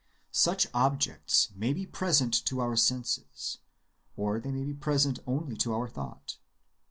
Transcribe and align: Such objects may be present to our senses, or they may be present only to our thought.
Such 0.33 0.65
objects 0.73 1.49
may 1.55 1.73
be 1.73 1.85
present 1.85 2.33
to 2.45 2.59
our 2.59 2.75
senses, 2.75 3.59
or 4.17 4.39
they 4.39 4.49
may 4.51 4.63
be 4.63 4.73
present 4.73 5.19
only 5.27 5.55
to 5.57 5.75
our 5.75 5.87
thought. 5.87 6.37